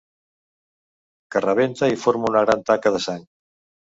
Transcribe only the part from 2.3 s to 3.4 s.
una gran taca de sang.